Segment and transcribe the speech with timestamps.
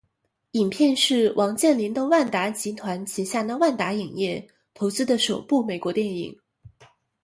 [0.53, 6.35] 影片是王健林的万达集团旗下的万达影业投资的首部美国电影。